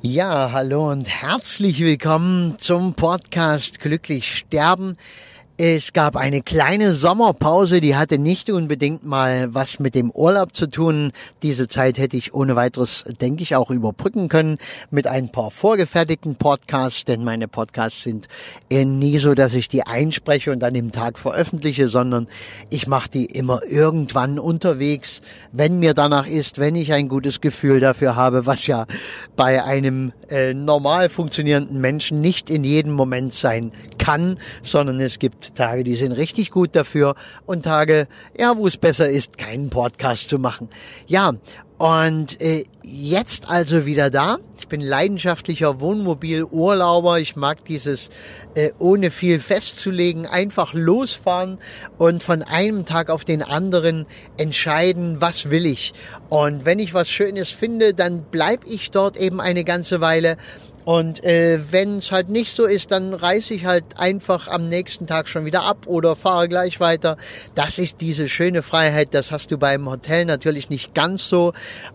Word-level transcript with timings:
Ja, 0.00 0.52
hallo 0.52 0.92
und 0.92 1.08
herzlich 1.08 1.80
willkommen 1.80 2.54
zum 2.58 2.94
Podcast 2.94 3.80
Glücklich 3.80 4.32
Sterben. 4.32 4.96
Es 5.60 5.92
gab 5.92 6.14
eine 6.14 6.40
kleine 6.40 6.94
Sommerpause, 6.94 7.80
die 7.80 7.96
hatte 7.96 8.16
nicht 8.16 8.48
unbedingt 8.48 9.04
mal 9.04 9.52
was 9.52 9.80
mit 9.80 9.96
dem 9.96 10.12
Urlaub 10.12 10.54
zu 10.54 10.68
tun. 10.68 11.10
Diese 11.42 11.66
Zeit 11.66 11.98
hätte 11.98 12.16
ich 12.16 12.32
ohne 12.32 12.54
weiteres, 12.54 13.02
denke 13.20 13.42
ich, 13.42 13.56
auch 13.56 13.72
überbrücken 13.72 14.28
können 14.28 14.58
mit 14.92 15.08
ein 15.08 15.32
paar 15.32 15.50
vorgefertigten 15.50 16.36
Podcasts, 16.36 17.04
denn 17.06 17.24
meine 17.24 17.48
Podcasts 17.48 18.04
sind 18.04 18.28
nie 18.70 19.18
so, 19.18 19.34
dass 19.34 19.54
ich 19.54 19.66
die 19.66 19.84
einspreche 19.84 20.52
und 20.52 20.60
dann 20.60 20.76
im 20.76 20.92
Tag 20.92 21.18
veröffentliche, 21.18 21.88
sondern 21.88 22.28
ich 22.70 22.86
mache 22.86 23.10
die 23.10 23.24
immer 23.24 23.62
irgendwann 23.68 24.38
unterwegs, 24.38 25.22
wenn 25.50 25.80
mir 25.80 25.92
danach 25.92 26.28
ist, 26.28 26.60
wenn 26.60 26.76
ich 26.76 26.92
ein 26.92 27.08
gutes 27.08 27.40
Gefühl 27.40 27.80
dafür 27.80 28.14
habe, 28.14 28.46
was 28.46 28.68
ja 28.68 28.86
bei 29.34 29.64
einem 29.64 30.12
äh, 30.30 30.54
normal 30.54 31.08
funktionierenden 31.08 31.80
Menschen 31.80 32.20
nicht 32.20 32.48
in 32.48 32.62
jedem 32.62 32.92
Moment 32.92 33.34
sein 33.34 33.72
kann, 34.08 34.38
sondern 34.62 35.00
es 35.00 35.18
gibt 35.18 35.54
Tage, 35.54 35.84
die 35.84 35.94
sind 35.94 36.12
richtig 36.12 36.50
gut 36.50 36.74
dafür 36.74 37.14
und 37.44 37.64
Tage, 37.64 38.08
ja, 38.38 38.56
wo 38.56 38.66
es 38.66 38.78
besser 38.78 39.10
ist, 39.10 39.36
keinen 39.36 39.68
Podcast 39.68 40.30
zu 40.30 40.38
machen. 40.38 40.70
Ja, 41.06 41.34
und 41.76 42.40
äh, 42.40 42.64
jetzt 42.82 43.50
also 43.50 43.84
wieder 43.84 44.08
da. 44.08 44.38
Ich 44.58 44.66
bin 44.66 44.80
leidenschaftlicher 44.80 45.80
Wohnmobilurlauber. 45.80 47.20
Ich 47.20 47.36
mag 47.36 47.66
dieses 47.66 48.08
äh, 48.54 48.70
ohne 48.78 49.10
viel 49.10 49.40
festzulegen, 49.40 50.26
einfach 50.26 50.72
losfahren 50.72 51.58
und 51.98 52.22
von 52.22 52.42
einem 52.42 52.86
Tag 52.86 53.10
auf 53.10 53.26
den 53.26 53.42
anderen 53.42 54.06
entscheiden, 54.38 55.20
was 55.20 55.50
will 55.50 55.66
ich. 55.66 55.92
Und 56.30 56.64
wenn 56.64 56.78
ich 56.78 56.94
was 56.94 57.10
Schönes 57.10 57.50
finde, 57.50 57.92
dann 57.92 58.24
bleib 58.30 58.64
ich 58.66 58.90
dort 58.90 59.18
eben 59.18 59.40
eine 59.40 59.64
ganze 59.64 60.00
Weile 60.00 60.38
und 60.88 61.22
äh, 61.22 61.58
wenn 61.70 61.98
es 61.98 62.12
halt 62.12 62.30
nicht 62.30 62.50
so 62.56 62.64
ist, 62.64 62.92
dann 62.92 63.12
reise 63.12 63.52
ich 63.52 63.66
halt 63.66 63.84
einfach 63.98 64.48
am 64.48 64.70
nächsten 64.70 65.06
Tag 65.06 65.28
schon 65.28 65.44
wieder 65.44 65.64
ab 65.64 65.86
oder 65.86 66.16
fahre 66.16 66.48
gleich 66.48 66.80
weiter. 66.80 67.18
Das 67.54 67.78
ist 67.78 68.00
diese 68.00 68.26
schöne 68.26 68.62
Freiheit. 68.62 69.12
Das 69.12 69.30
hast 69.30 69.50
du 69.50 69.58
beim 69.58 69.90
Hotel 69.90 70.24
natürlich 70.24 70.70
nicht 70.70 70.94
ganz 70.94 71.28
so. 71.28 71.52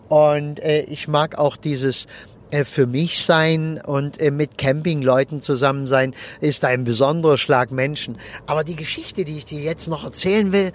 Und 0.10 0.60
äh, 0.60 0.82
ich 0.82 1.08
mag 1.08 1.40
auch 1.40 1.58
dieses 1.58 2.06
äh, 2.52 2.64
für 2.64 2.86
mich 2.86 3.26
sein 3.26 3.82
und 3.84 4.22
äh, 4.22 4.30
mit 4.30 4.60
Campingleuten 4.60 5.42
zusammen 5.42 5.88
sein, 5.88 6.14
ist 6.40 6.64
ein 6.64 6.84
besonderer 6.84 7.40
Schlag 7.40 7.72
Menschen. 7.72 8.20
Aber 8.46 8.64
die 8.64 8.76
Geschichte, 8.76 9.26
die 9.26 9.38
ich 9.38 9.46
dir 9.46 9.62
jetzt 9.62 9.88
noch 9.88 10.04
erzählen 10.04 10.52
will, 10.52 10.72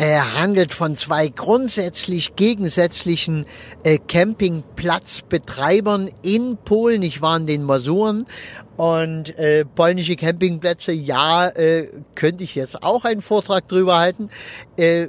er 0.00 0.40
handelt 0.40 0.72
von 0.72 0.96
zwei 0.96 1.28
grundsätzlich 1.28 2.34
gegensätzlichen 2.34 3.44
äh, 3.84 3.98
Campingplatzbetreibern 3.98 6.08
in 6.22 6.56
Polen. 6.56 7.02
Ich 7.02 7.20
war 7.20 7.36
in 7.36 7.44
den 7.44 7.64
Masuren 7.64 8.24
und 8.78 9.38
äh, 9.38 9.66
polnische 9.66 10.16
Campingplätze, 10.16 10.92
ja, 10.92 11.48
äh, 11.48 11.88
könnte 12.14 12.44
ich 12.44 12.54
jetzt 12.54 12.82
auch 12.82 13.04
einen 13.04 13.20
Vortrag 13.20 13.68
drüber 13.68 13.98
halten. 13.98 14.30
Äh, 14.78 15.08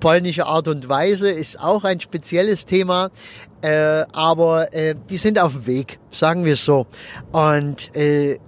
polnische 0.00 0.46
Art 0.46 0.68
und 0.68 0.88
Weise 0.88 1.28
ist 1.28 1.60
auch 1.60 1.84
ein 1.84 2.00
spezielles 2.00 2.64
Thema, 2.64 3.10
äh, 3.60 4.04
aber 4.12 4.72
äh, 4.72 4.94
die 5.10 5.18
sind 5.18 5.38
auf 5.38 5.52
dem 5.52 5.66
Weg, 5.66 5.98
sagen 6.10 6.46
wir 6.46 6.54
es 6.54 6.64
so. 6.64 6.86
Und 7.30 7.94
äh, 7.94 8.38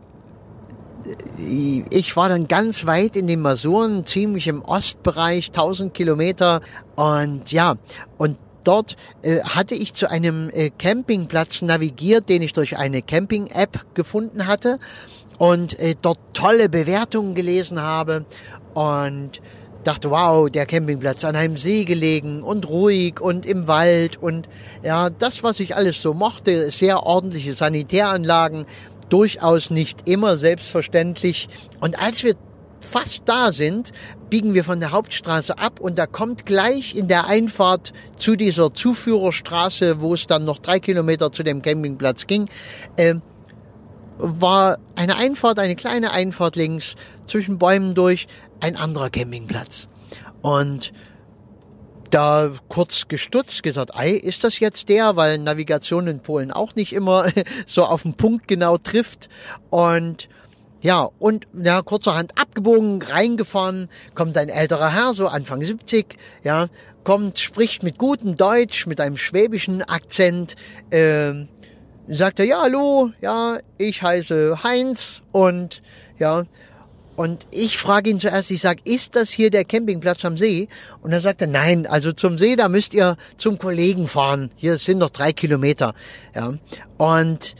ich 1.90 2.16
war 2.16 2.28
dann 2.28 2.48
ganz 2.48 2.86
weit 2.86 3.16
in 3.16 3.26
den 3.26 3.40
Masuren, 3.40 4.06
ziemlich 4.06 4.46
im 4.46 4.62
Ostbereich, 4.62 5.48
1000 5.48 5.94
Kilometer. 5.94 6.60
Und 6.96 7.52
ja, 7.52 7.76
und 8.18 8.36
dort 8.64 8.96
äh, 9.22 9.40
hatte 9.40 9.74
ich 9.74 9.94
zu 9.94 10.10
einem 10.10 10.50
äh, 10.50 10.70
Campingplatz 10.70 11.62
navigiert, 11.62 12.28
den 12.28 12.42
ich 12.42 12.52
durch 12.52 12.76
eine 12.76 13.02
Camping-App 13.02 13.94
gefunden 13.94 14.46
hatte 14.46 14.78
und 15.38 15.78
äh, 15.78 15.94
dort 16.00 16.18
tolle 16.34 16.68
Bewertungen 16.68 17.34
gelesen 17.34 17.80
habe 17.80 18.24
und 18.74 19.40
dachte, 19.84 20.10
wow, 20.10 20.50
der 20.50 20.66
Campingplatz 20.66 21.24
an 21.24 21.36
einem 21.36 21.56
See 21.56 21.84
gelegen 21.84 22.42
und 22.42 22.68
ruhig 22.68 23.20
und 23.20 23.46
im 23.46 23.66
Wald 23.66 24.18
und 24.18 24.46
ja, 24.82 25.08
das, 25.08 25.42
was 25.42 25.58
ich 25.60 25.74
alles 25.74 26.02
so 26.02 26.12
mochte, 26.12 26.70
sehr 26.70 27.04
ordentliche 27.04 27.54
Sanitäranlagen, 27.54 28.66
durchaus 29.10 29.70
nicht 29.70 30.08
immer 30.08 30.36
selbstverständlich. 30.36 31.48
Und 31.80 32.00
als 32.02 32.24
wir 32.24 32.34
fast 32.80 33.22
da 33.26 33.52
sind, 33.52 33.92
biegen 34.30 34.54
wir 34.54 34.64
von 34.64 34.80
der 34.80 34.90
Hauptstraße 34.90 35.58
ab 35.58 35.80
und 35.80 35.98
da 35.98 36.06
kommt 36.06 36.46
gleich 36.46 36.94
in 36.96 37.08
der 37.08 37.26
Einfahrt 37.26 37.92
zu 38.16 38.36
dieser 38.36 38.72
Zuführerstraße, 38.72 40.00
wo 40.00 40.14
es 40.14 40.26
dann 40.26 40.44
noch 40.44 40.58
drei 40.58 40.80
Kilometer 40.80 41.30
zu 41.32 41.42
dem 41.42 41.62
Campingplatz 41.62 42.26
ging, 42.26 42.46
äh, 42.96 43.16
war 44.18 44.78
eine 44.96 45.16
Einfahrt, 45.16 45.58
eine 45.58 45.76
kleine 45.76 46.12
Einfahrt 46.12 46.56
links 46.56 46.96
zwischen 47.26 47.58
Bäumen 47.58 47.94
durch, 47.94 48.28
ein 48.60 48.76
anderer 48.76 49.10
Campingplatz. 49.10 49.88
Und 50.42 50.92
da 52.10 52.50
kurz 52.68 53.08
gestutzt, 53.08 53.62
gesagt, 53.62 53.96
ei, 53.96 54.10
ist 54.10 54.44
das 54.44 54.60
jetzt 54.60 54.88
der, 54.88 55.16
weil 55.16 55.38
Navigation 55.38 56.06
in 56.06 56.20
Polen 56.20 56.50
auch 56.50 56.74
nicht 56.74 56.92
immer 56.92 57.28
so 57.66 57.84
auf 57.84 58.02
den 58.02 58.14
Punkt 58.14 58.48
genau 58.48 58.78
trifft. 58.78 59.28
Und 59.70 60.28
ja, 60.82 61.08
und 61.18 61.46
ja, 61.52 61.82
kurzerhand 61.82 62.38
abgebogen, 62.40 63.02
reingefahren, 63.02 63.90
kommt 64.14 64.36
ein 64.38 64.48
älterer 64.48 64.92
Herr, 64.92 65.12
so 65.12 65.28
Anfang 65.28 65.62
70, 65.62 66.16
ja, 66.42 66.68
kommt, 67.04 67.38
spricht 67.38 67.82
mit 67.82 67.98
gutem 67.98 68.36
Deutsch, 68.36 68.86
mit 68.86 69.00
einem 69.00 69.18
schwäbischen 69.18 69.82
Akzent, 69.82 70.56
äh, 70.90 71.32
sagt 72.08 72.40
er, 72.40 72.46
ja, 72.46 72.62
hallo, 72.62 73.10
ja, 73.20 73.58
ich 73.76 74.02
heiße 74.02 74.62
Heinz 74.62 75.20
und 75.32 75.82
ja, 76.18 76.44
und 77.20 77.46
ich 77.50 77.76
frage 77.76 78.08
ihn 78.08 78.18
zuerst, 78.18 78.50
ich 78.50 78.62
sage, 78.62 78.80
ist 78.84 79.14
das 79.14 79.28
hier 79.28 79.50
der 79.50 79.66
Campingplatz 79.66 80.24
am 80.24 80.38
See? 80.38 80.68
Und 81.02 81.12
er 81.12 81.20
sagte, 81.20 81.46
nein, 81.46 81.86
also 81.86 82.12
zum 82.12 82.38
See, 82.38 82.56
da 82.56 82.70
müsst 82.70 82.94
ihr 82.94 83.18
zum 83.36 83.58
Kollegen 83.58 84.06
fahren. 84.06 84.50
Hier 84.56 84.78
sind 84.78 84.96
noch 84.96 85.10
drei 85.10 85.34
Kilometer. 85.34 85.92
Ja. 86.34 86.54
Und 86.96 87.56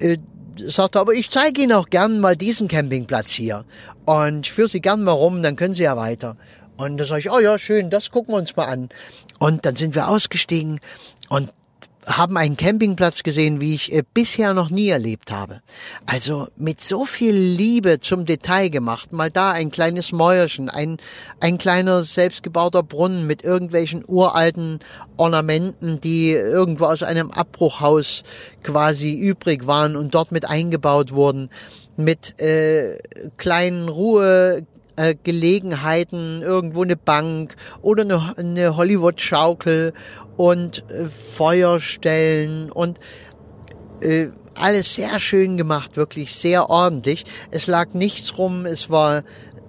äh, 0.00 0.18
sagte, 0.66 1.00
aber 1.00 1.14
ich 1.14 1.30
zeige 1.30 1.62
Ihnen 1.62 1.72
auch 1.72 1.88
gern 1.88 2.20
mal 2.20 2.36
diesen 2.36 2.68
Campingplatz 2.68 3.30
hier. 3.30 3.64
Und 4.04 4.46
führe 4.46 4.68
Sie 4.68 4.82
gern 4.82 5.02
mal 5.02 5.12
rum, 5.12 5.42
dann 5.42 5.56
können 5.56 5.72
Sie 5.72 5.84
ja 5.84 5.96
weiter. 5.96 6.36
Und 6.76 6.98
da 6.98 7.06
sage 7.06 7.20
ich, 7.20 7.30
oh 7.30 7.38
ja, 7.38 7.58
schön, 7.58 7.88
das 7.88 8.10
gucken 8.10 8.34
wir 8.34 8.38
uns 8.38 8.54
mal 8.54 8.66
an. 8.66 8.90
Und 9.38 9.64
dann 9.64 9.76
sind 9.76 9.94
wir 9.94 10.08
ausgestiegen 10.08 10.78
und 11.30 11.48
haben 12.06 12.36
einen 12.36 12.56
Campingplatz 12.56 13.22
gesehen, 13.22 13.60
wie 13.60 13.74
ich 13.74 13.92
äh, 13.92 14.02
bisher 14.14 14.54
noch 14.54 14.70
nie 14.70 14.88
erlebt 14.88 15.30
habe. 15.30 15.60
Also 16.06 16.48
mit 16.56 16.80
so 16.80 17.04
viel 17.04 17.34
Liebe 17.34 18.00
zum 18.00 18.24
Detail 18.24 18.68
gemacht. 18.68 19.12
Mal 19.12 19.30
da 19.30 19.50
ein 19.50 19.70
kleines 19.70 20.12
Mäuerchen, 20.12 20.68
ein, 20.68 20.98
ein 21.40 21.58
kleiner 21.58 22.04
selbstgebauter 22.04 22.82
Brunnen 22.82 23.26
mit 23.26 23.42
irgendwelchen 23.44 24.04
uralten 24.06 24.80
Ornamenten, 25.16 26.00
die 26.00 26.30
irgendwo 26.30 26.86
aus 26.86 27.02
einem 27.02 27.30
Abbruchhaus 27.30 28.22
quasi 28.62 29.14
übrig 29.14 29.66
waren 29.66 29.96
und 29.96 30.14
dort 30.14 30.32
mit 30.32 30.48
eingebaut 30.48 31.12
wurden. 31.12 31.50
Mit 31.96 32.40
äh, 32.40 32.98
kleinen 33.36 33.88
Ruhe 33.88 34.66
äh, 35.00 35.14
Gelegenheiten, 35.22 36.42
irgendwo 36.42 36.82
eine 36.82 36.96
Bank 36.96 37.56
oder 37.80 38.02
eine, 38.02 38.34
eine 38.36 38.76
Hollywood-Schaukel 38.76 39.94
und 40.36 40.84
äh, 40.90 41.06
Feuerstellen 41.06 42.70
und 42.70 43.00
äh, 44.02 44.26
alles 44.54 44.94
sehr 44.94 45.18
schön 45.18 45.56
gemacht, 45.56 45.96
wirklich 45.96 46.34
sehr 46.34 46.68
ordentlich. 46.68 47.24
Es 47.50 47.66
lag 47.66 47.94
nichts 47.94 48.36
rum, 48.36 48.66
es 48.66 48.90
war 48.90 49.22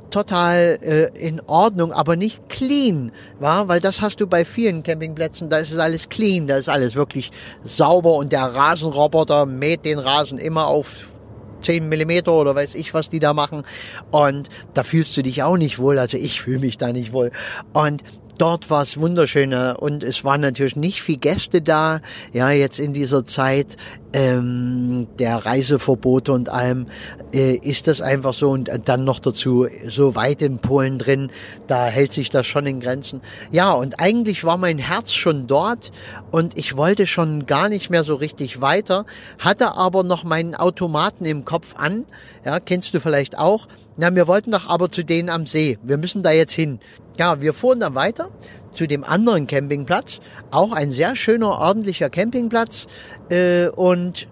total 0.09 0.77
äh, 0.81 1.17
in 1.17 1.39
Ordnung, 1.47 1.93
aber 1.93 2.17
nicht 2.17 2.49
clean, 2.49 3.13
war, 3.39 3.69
weil 3.69 3.79
das 3.79 4.01
hast 4.01 4.19
du 4.19 4.27
bei 4.27 4.43
vielen 4.43 4.83
Campingplätzen, 4.83 5.49
da 5.49 5.59
ist 5.59 5.71
es 5.71 5.79
alles 5.79 6.09
clean, 6.09 6.47
da 6.47 6.57
ist 6.57 6.67
alles 6.67 6.95
wirklich 6.95 7.31
sauber 7.63 8.15
und 8.15 8.33
der 8.33 8.53
Rasenroboter 8.53 9.45
mäht 9.45 9.85
den 9.85 9.99
Rasen 9.99 10.37
immer 10.37 10.67
auf 10.67 11.20
10 11.61 11.87
Millimeter 11.87 12.33
oder 12.33 12.55
weiß 12.55 12.75
ich, 12.75 12.93
was 12.93 13.09
die 13.09 13.19
da 13.19 13.33
machen. 13.33 13.63
Und 14.11 14.49
da 14.73 14.83
fühlst 14.83 15.15
du 15.17 15.23
dich 15.23 15.43
auch 15.43 15.57
nicht 15.57 15.79
wohl. 15.79 15.99
Also 15.99 16.17
ich 16.17 16.41
fühle 16.41 16.59
mich 16.59 16.77
da 16.77 16.91
nicht 16.91 17.13
wohl. 17.13 17.31
Und 17.73 18.03
dort 18.41 18.71
war 18.71 18.81
es 18.81 18.99
wunderschöner 18.99 19.77
und 19.79 20.01
es 20.01 20.25
waren 20.25 20.41
natürlich 20.41 20.75
nicht 20.75 21.03
viel 21.03 21.17
Gäste 21.17 21.61
da. 21.61 22.01
Ja, 22.33 22.49
jetzt 22.49 22.79
in 22.79 22.91
dieser 22.91 23.23
Zeit 23.23 23.77
ähm, 24.13 25.05
der 25.19 25.45
Reiseverbote 25.45 26.33
und 26.33 26.49
allem 26.49 26.87
äh, 27.33 27.53
ist 27.55 27.85
das 27.85 28.01
einfach 28.01 28.33
so 28.33 28.49
und 28.49 28.71
dann 28.85 29.03
noch 29.03 29.19
dazu 29.19 29.67
so 29.87 30.15
weit 30.15 30.41
in 30.41 30.57
Polen 30.57 30.97
drin, 30.97 31.29
da 31.67 31.85
hält 31.85 32.13
sich 32.13 32.31
das 32.31 32.47
schon 32.47 32.65
in 32.65 32.79
Grenzen. 32.79 33.21
Ja, 33.51 33.73
und 33.73 33.99
eigentlich 33.99 34.43
war 34.43 34.57
mein 34.57 34.79
Herz 34.79 35.13
schon 35.13 35.45
dort 35.45 35.91
und 36.31 36.57
ich 36.57 36.75
wollte 36.75 37.05
schon 37.05 37.45
gar 37.45 37.69
nicht 37.69 37.91
mehr 37.91 38.03
so 38.03 38.15
richtig 38.15 38.59
weiter, 38.59 39.05
hatte 39.37 39.75
aber 39.75 40.01
noch 40.01 40.23
meinen 40.23 40.55
Automaten 40.55 41.25
im 41.25 41.45
Kopf 41.45 41.75
an. 41.77 42.05
Ja, 42.43 42.59
kennst 42.59 42.95
du 42.95 42.99
vielleicht 42.99 43.37
auch 43.37 43.67
Na, 43.97 44.13
wir 44.15 44.27
wollten 44.27 44.51
doch 44.51 44.67
aber 44.67 44.89
zu 44.89 45.03
denen 45.03 45.29
am 45.29 45.45
See. 45.45 45.77
Wir 45.83 45.97
müssen 45.97 46.23
da 46.23 46.31
jetzt 46.31 46.53
hin. 46.53 46.79
Ja, 47.17 47.41
wir 47.41 47.53
fuhren 47.53 47.81
dann 47.81 47.95
weiter 47.95 48.29
zu 48.71 48.87
dem 48.87 49.03
anderen 49.03 49.47
Campingplatz. 49.47 50.21
Auch 50.49 50.71
ein 50.71 50.91
sehr 50.91 51.15
schöner, 51.15 51.59
ordentlicher 51.59 52.09
Campingplatz. 52.09 52.87
Äh, 53.29 53.67
und 53.67 54.27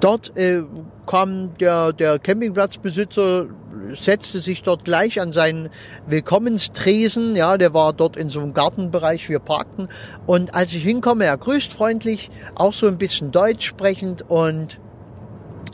dort 0.00 0.36
äh, 0.38 0.62
kam 1.06 1.56
der, 1.58 1.92
der 1.92 2.18
Campingplatzbesitzer, 2.18 3.46
setzte 4.00 4.40
sich 4.40 4.62
dort 4.62 4.84
gleich 4.84 5.20
an 5.20 5.32
seinen 5.32 5.68
Willkommenstresen. 6.06 7.36
Ja, 7.36 7.58
der 7.58 7.74
war 7.74 7.92
dort 7.92 8.16
in 8.16 8.30
so 8.30 8.40
einem 8.40 8.54
Gartenbereich. 8.54 9.28
Wir 9.28 9.38
parkten. 9.38 9.88
Und 10.26 10.54
als 10.54 10.72
ich 10.72 10.82
hinkomme, 10.82 11.26
er 11.26 11.36
grüßt 11.36 11.74
freundlich, 11.74 12.30
auch 12.54 12.72
so 12.72 12.86
ein 12.86 12.96
bisschen 12.96 13.32
Deutsch 13.32 13.66
sprechend 13.66 14.30
und 14.30 14.80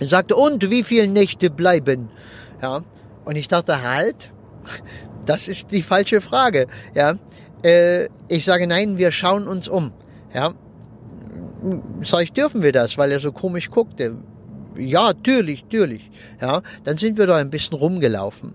sagte, 0.01 0.35
und 0.35 0.69
wie 0.71 0.83
viele 0.83 1.07
Nächte 1.07 1.49
bleiben? 1.49 2.11
Ja, 2.63 2.83
und 3.25 3.37
ich 3.37 3.49
dachte, 3.49 3.83
halt, 3.83 4.33
das 5.27 5.49
ist 5.49 5.73
die 5.73 5.83
falsche 5.83 6.21
Frage. 6.21 6.67
Ja, 6.95 7.15
äh, 7.63 8.09
ich 8.29 8.45
sage, 8.45 8.67
nein, 8.67 8.99
wir 8.99 9.13
schauen 9.13 9.49
uns 9.49 9.69
um. 9.69 9.93
Ja, 10.33 10.55
sag 12.03 12.23
ich, 12.23 12.33
dürfen 12.33 12.63
wir 12.63 12.73
das, 12.73 12.99
weil 12.99 13.13
er 13.13 13.21
so 13.21 13.33
komisch 13.33 13.71
guckte. 13.71 14.17
Ja, 14.77 15.09
natürlich, 15.09 15.63
natürlich. 15.65 16.11
Ja, 16.41 16.63
dann 16.85 16.97
sind 16.97 17.19
wir 17.19 17.27
da 17.27 17.37
ein 17.37 17.51
bisschen 17.51 17.79
rumgelaufen. 17.79 18.55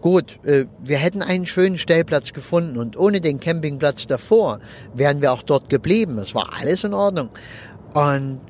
Gut, 0.00 0.38
äh, 0.44 0.64
wir 0.82 0.96
hätten 0.96 1.22
einen 1.22 1.44
schönen 1.44 1.76
Stellplatz 1.76 2.32
gefunden 2.32 2.78
und 2.78 2.96
ohne 2.96 3.20
den 3.20 3.38
Campingplatz 3.38 4.06
davor 4.06 4.60
wären 4.94 5.20
wir 5.20 5.32
auch 5.32 5.42
dort 5.42 5.68
geblieben. 5.68 6.16
Das 6.16 6.34
war 6.34 6.54
alles 6.58 6.84
in 6.84 6.94
Ordnung. 6.94 7.28
Und 7.92 8.40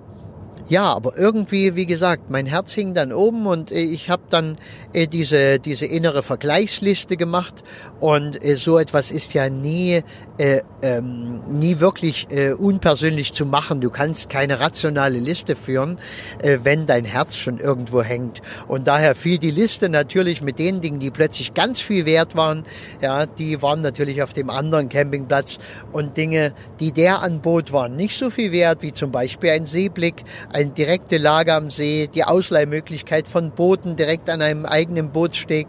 ja, 0.71 0.85
aber 0.85 1.19
irgendwie, 1.19 1.75
wie 1.75 1.85
gesagt, 1.85 2.31
mein 2.31 2.47
Herz 2.47 2.73
hing 2.73 2.95
dann 2.95 3.13
oben 3.13 3.49
und 3.49 3.73
äh, 3.73 3.81
ich 3.81 4.09
habe 4.09 4.23
dann 4.31 4.57
äh, 4.93 5.09
diese, 5.09 5.59
diese 5.59 5.85
innere 5.85 6.23
Vergleichsliste 6.23 7.17
gemacht 7.17 7.65
und 7.99 8.43
äh, 8.45 8.55
so 8.55 8.79
etwas 8.79 9.11
ist 9.11 9.35
ja 9.35 9.51
nie, 9.51 10.05
äh, 10.39 10.61
ähm, 10.81 11.41
nie 11.59 11.81
wirklich 11.81 12.29
unpersönlich 12.59 13.33
zu 13.33 13.45
machen. 13.45 13.81
Du 13.81 13.91
kannst 13.91 14.31
keine 14.31 14.61
rationale 14.61 15.19
Liste 15.19 15.57
führen, 15.57 15.99
wenn 16.43 16.87
dein 16.87 17.05
Herz 17.05 17.37
schon 17.37 17.59
irgendwo 17.59 18.03
hängt. 18.03 18.41
Und 18.69 18.87
daher 18.87 19.15
fiel 19.15 19.39
die 19.39 19.51
Liste 19.51 19.89
natürlich 19.89 20.41
mit 20.41 20.59
den 20.59 20.81
Dingen, 20.81 21.01
die 21.01 21.11
plötzlich 21.11 21.55
ganz 21.55 21.81
viel 21.81 22.07
wert 22.07 22.37
waren, 22.37 22.65
ja, 23.01 23.27
die 23.27 23.61
waren 23.63 23.83
natürlich 23.83 24.23
auf 24.23 24.33
dem 24.33 24.49
anderen 24.49 24.89
Campingplatz 24.89 25.59
und 25.93 26.17
Dinge, 26.17 26.55
die 26.79 26.93
der 26.93 27.23
anbot, 27.23 27.73
waren 27.73 27.97
nicht 27.97 28.17
so 28.17 28.31
viel 28.31 28.53
wert, 28.53 28.83
wie 28.83 28.93
zum 28.93 29.11
Beispiel 29.11 29.51
ein 29.51 29.67
Seeblick, 29.67 30.25
direkte 30.65 31.19
Lage 31.19 31.55
am 31.55 31.71
See, 31.71 32.09
die 32.13 32.25
Ausleihmöglichkeit 32.25 33.29
von 33.29 33.51
Booten 33.51 33.97
direkt 33.97 34.31
an 34.31 34.43
einem 34.43 34.67
eigenen 34.67 35.11
Bootssteg, 35.11 35.67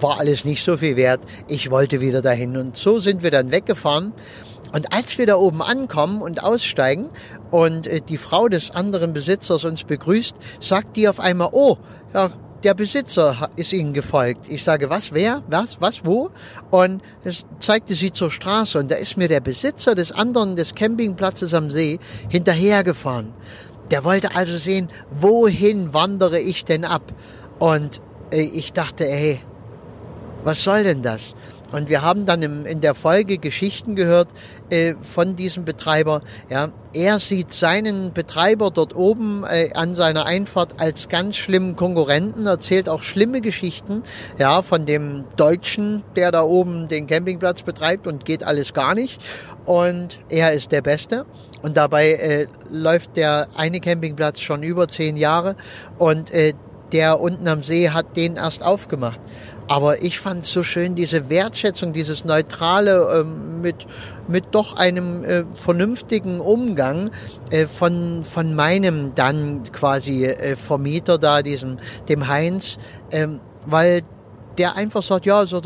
war 0.00 0.18
alles 0.18 0.44
nicht 0.44 0.64
so 0.64 0.76
viel 0.76 0.96
wert. 0.96 1.20
Ich 1.48 1.70
wollte 1.70 2.00
wieder 2.00 2.22
dahin 2.22 2.56
und 2.56 2.76
so 2.76 2.98
sind 2.98 3.22
wir 3.22 3.30
dann 3.30 3.50
weggefahren. 3.50 4.12
Und 4.72 4.92
als 4.92 5.18
wir 5.18 5.26
da 5.26 5.36
oben 5.36 5.62
ankommen 5.62 6.20
und 6.20 6.42
aussteigen 6.42 7.10
und 7.52 7.86
äh, 7.86 8.00
die 8.00 8.16
Frau 8.16 8.48
des 8.48 8.72
anderen 8.72 9.12
Besitzers 9.12 9.64
uns 9.64 9.84
begrüßt, 9.84 10.34
sagt 10.58 10.96
die 10.96 11.08
auf 11.08 11.20
einmal, 11.20 11.50
oh, 11.52 11.76
ja, 12.12 12.30
der 12.64 12.74
Besitzer 12.74 13.50
ist 13.56 13.72
ihnen 13.72 13.92
gefolgt. 13.92 14.46
Ich 14.48 14.64
sage, 14.64 14.88
was, 14.88 15.12
wer, 15.12 15.42
was, 15.48 15.80
was, 15.80 16.06
wo? 16.06 16.30
Und 16.70 17.02
es 17.22 17.44
zeigte 17.60 17.94
sie 17.94 18.10
zur 18.10 18.30
Straße 18.30 18.78
und 18.78 18.90
da 18.90 18.96
ist 18.96 19.16
mir 19.16 19.28
der 19.28 19.40
Besitzer 19.40 19.94
des 19.94 20.12
anderen, 20.12 20.56
des 20.56 20.74
Campingplatzes 20.74 21.52
am 21.52 21.70
See, 21.70 21.98
hinterhergefahren. 22.30 23.34
Der 23.90 24.04
wollte 24.04 24.34
also 24.34 24.56
sehen, 24.56 24.88
wohin 25.10 25.92
wandere 25.92 26.38
ich 26.40 26.64
denn 26.64 26.84
ab? 26.84 27.12
Und 27.58 28.00
äh, 28.30 28.40
ich 28.40 28.72
dachte, 28.72 29.08
ey, 29.08 29.40
was 30.44 30.62
soll 30.62 30.84
denn 30.84 31.02
das? 31.02 31.34
Und 31.74 31.88
wir 31.88 32.02
haben 32.02 32.24
dann 32.24 32.42
in 32.66 32.80
der 32.80 32.94
Folge 32.94 33.38
Geschichten 33.38 33.96
gehört 33.96 34.28
äh, 34.70 34.94
von 35.00 35.34
diesem 35.34 35.64
Betreiber. 35.64 36.22
Ja, 36.48 36.68
er 36.92 37.18
sieht 37.18 37.52
seinen 37.52 38.12
Betreiber 38.12 38.70
dort 38.70 38.94
oben 38.94 39.42
äh, 39.42 39.70
an 39.74 39.96
seiner 39.96 40.24
Einfahrt 40.24 40.80
als 40.80 41.08
ganz 41.08 41.34
schlimmen 41.36 41.74
Konkurrenten, 41.74 42.46
erzählt 42.46 42.88
auch 42.88 43.02
schlimme 43.02 43.40
Geschichten, 43.40 44.04
ja, 44.38 44.62
von 44.62 44.86
dem 44.86 45.24
Deutschen, 45.34 46.04
der 46.14 46.30
da 46.30 46.42
oben 46.42 46.86
den 46.86 47.08
Campingplatz 47.08 47.62
betreibt 47.62 48.06
und 48.06 48.24
geht 48.24 48.44
alles 48.44 48.72
gar 48.72 48.94
nicht. 48.94 49.20
Und 49.64 50.20
er 50.28 50.52
ist 50.52 50.70
der 50.70 50.82
Beste. 50.82 51.26
Und 51.64 51.78
dabei 51.78 52.12
äh, 52.12 52.46
läuft 52.70 53.16
der 53.16 53.48
eine 53.56 53.80
Campingplatz 53.80 54.38
schon 54.40 54.62
über 54.62 54.86
zehn 54.86 55.16
Jahre 55.16 55.56
und 55.96 56.30
äh, 56.30 56.52
der 56.92 57.20
unten 57.20 57.48
am 57.48 57.62
See 57.62 57.88
hat 57.88 58.18
den 58.18 58.36
erst 58.36 58.62
aufgemacht. 58.62 59.18
Aber 59.66 60.02
ich 60.02 60.18
fand 60.18 60.44
so 60.44 60.62
schön, 60.62 60.94
diese 60.94 61.30
Wertschätzung, 61.30 61.94
dieses 61.94 62.26
Neutrale 62.26 63.20
ähm, 63.20 63.62
mit, 63.62 63.86
mit 64.28 64.44
doch 64.50 64.76
einem 64.76 65.24
äh, 65.24 65.44
vernünftigen 65.54 66.38
Umgang 66.40 67.12
äh, 67.50 67.64
von, 67.64 68.24
von 68.24 68.54
meinem 68.54 69.14
dann 69.14 69.62
quasi 69.72 70.26
äh, 70.26 70.56
Vermieter 70.56 71.16
da, 71.16 71.40
diesem, 71.40 71.78
dem 72.10 72.28
Heinz, 72.28 72.76
ähm, 73.10 73.40
weil 73.64 74.02
der 74.58 74.76
einfach 74.76 75.02
sagt, 75.02 75.24
ja, 75.24 75.46
so, 75.46 75.62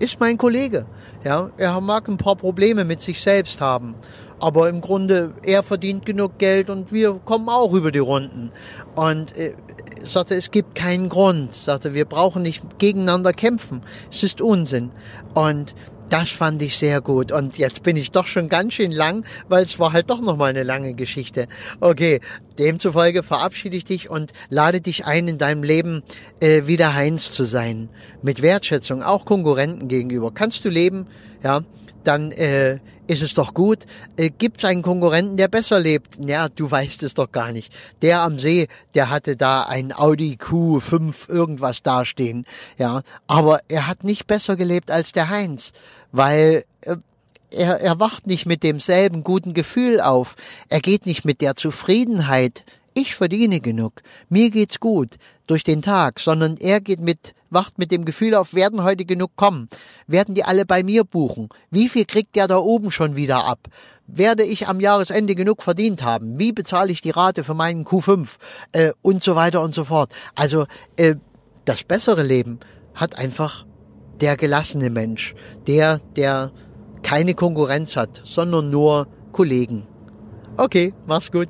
ist 0.00 0.18
mein 0.18 0.36
Kollege. 0.36 0.86
Ja, 1.24 1.50
er 1.56 1.80
mag 1.80 2.08
ein 2.08 2.16
paar 2.16 2.36
Probleme 2.36 2.84
mit 2.84 3.00
sich 3.00 3.20
selbst 3.20 3.60
haben. 3.60 3.94
Aber 4.38 4.68
im 4.68 4.80
Grunde, 4.80 5.34
er 5.42 5.62
verdient 5.62 6.06
genug 6.06 6.38
Geld 6.38 6.70
und 6.70 6.92
wir 6.92 7.20
kommen 7.24 7.48
auch 7.48 7.74
über 7.74 7.92
die 7.92 7.98
Runden. 7.98 8.50
Und 8.96 9.36
äh, 9.36 9.52
sagte, 10.02 10.34
es 10.34 10.50
gibt 10.50 10.74
keinen 10.74 11.10
Grund. 11.10 11.54
Sagte, 11.54 11.94
wir 11.94 12.06
brauchen 12.06 12.42
nicht 12.42 12.62
gegeneinander 12.78 13.32
kämpfen. 13.32 13.82
Es 14.10 14.22
ist 14.22 14.40
Unsinn. 14.40 14.90
Und 15.34 15.74
das 16.10 16.28
fand 16.28 16.60
ich 16.62 16.76
sehr 16.76 17.00
gut. 17.00 17.32
Und 17.32 17.56
jetzt 17.56 17.82
bin 17.82 17.96
ich 17.96 18.10
doch 18.10 18.26
schon 18.26 18.48
ganz 18.48 18.74
schön 18.74 18.92
lang, 18.92 19.24
weil 19.48 19.64
es 19.64 19.78
war 19.78 19.92
halt 19.92 20.10
doch 20.10 20.20
nochmal 20.20 20.50
eine 20.50 20.64
lange 20.64 20.94
Geschichte. 20.94 21.46
Okay, 21.80 22.20
demzufolge 22.58 23.22
verabschiede 23.22 23.76
ich 23.76 23.84
dich 23.84 24.10
und 24.10 24.32
lade 24.50 24.80
dich 24.80 25.06
ein, 25.06 25.28
in 25.28 25.38
deinem 25.38 25.62
Leben 25.62 26.02
äh, 26.40 26.66
wieder 26.66 26.94
Heinz 26.94 27.32
zu 27.32 27.44
sein. 27.44 27.88
Mit 28.22 28.42
Wertschätzung, 28.42 29.02
auch 29.02 29.24
Konkurrenten 29.24 29.88
gegenüber. 29.88 30.32
Kannst 30.32 30.64
du 30.64 30.68
leben, 30.68 31.06
ja, 31.42 31.62
dann 32.04 32.32
äh, 32.32 32.78
ist 33.10 33.22
es 33.22 33.34
doch 33.34 33.54
gut. 33.54 33.86
Äh, 34.16 34.30
Gibt 34.30 34.58
es 34.58 34.64
einen 34.64 34.82
Konkurrenten, 34.82 35.36
der 35.36 35.48
besser 35.48 35.80
lebt? 35.80 36.18
Ja, 36.24 36.48
du 36.48 36.70
weißt 36.70 37.02
es 37.02 37.14
doch 37.14 37.32
gar 37.32 37.50
nicht. 37.50 37.72
Der 38.02 38.20
am 38.20 38.38
See, 38.38 38.68
der 38.94 39.10
hatte 39.10 39.36
da 39.36 39.62
ein 39.62 39.92
Audi 39.92 40.38
Q5 40.40 41.28
irgendwas 41.28 41.82
dastehen. 41.82 42.44
Ja, 42.78 43.02
aber 43.26 43.60
er 43.68 43.88
hat 43.88 44.04
nicht 44.04 44.28
besser 44.28 44.54
gelebt 44.56 44.90
als 44.92 45.12
der 45.12 45.28
Heinz, 45.28 45.72
weil 46.12 46.64
äh, 46.82 46.96
er, 47.50 47.80
er 47.80 48.00
wacht 48.00 48.26
nicht 48.26 48.46
mit 48.46 48.62
demselben 48.62 49.24
guten 49.24 49.54
Gefühl 49.54 50.00
auf. 50.00 50.36
Er 50.68 50.80
geht 50.80 51.06
nicht 51.06 51.24
mit 51.24 51.40
der 51.40 51.56
Zufriedenheit. 51.56 52.64
Ich 52.92 53.14
verdiene 53.14 53.60
genug, 53.60 54.02
mir 54.28 54.50
geht's 54.50 54.80
gut 54.80 55.16
durch 55.46 55.62
den 55.62 55.80
Tag, 55.80 56.18
sondern 56.18 56.56
er 56.56 56.80
geht 56.80 57.00
mit, 57.00 57.34
wacht 57.48 57.78
mit 57.78 57.92
dem 57.92 58.04
Gefühl 58.04 58.34
auf, 58.34 58.52
werden 58.52 58.82
heute 58.82 59.04
genug 59.04 59.36
kommen, 59.36 59.68
werden 60.08 60.34
die 60.34 60.42
alle 60.42 60.66
bei 60.66 60.82
mir 60.82 61.04
buchen, 61.04 61.50
wie 61.70 61.88
viel 61.88 62.04
kriegt 62.04 62.34
der 62.34 62.48
da 62.48 62.58
oben 62.58 62.90
schon 62.90 63.14
wieder 63.14 63.44
ab, 63.44 63.68
werde 64.08 64.42
ich 64.42 64.66
am 64.66 64.80
Jahresende 64.80 65.36
genug 65.36 65.62
verdient 65.62 66.02
haben, 66.02 66.38
wie 66.40 66.50
bezahle 66.50 66.90
ich 66.90 67.00
die 67.00 67.10
Rate 67.10 67.44
für 67.44 67.54
meinen 67.54 67.84
Q5 67.84 68.36
äh, 68.72 68.92
und 69.02 69.22
so 69.22 69.36
weiter 69.36 69.62
und 69.62 69.72
so 69.72 69.84
fort. 69.84 70.12
Also 70.34 70.66
äh, 70.96 71.14
das 71.64 71.84
bessere 71.84 72.24
Leben 72.24 72.58
hat 72.94 73.16
einfach 73.16 73.66
der 74.20 74.36
gelassene 74.36 74.90
Mensch, 74.90 75.34
der, 75.66 76.00
der 76.16 76.52
keine 77.02 77.34
Konkurrenz 77.34 77.96
hat, 77.96 78.22
sondern 78.24 78.70
nur 78.70 79.06
Kollegen. 79.32 79.86
Okay, 80.56 80.92
mach's 81.06 81.32
gut. 81.32 81.48